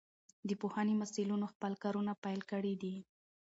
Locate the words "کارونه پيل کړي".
1.83-2.73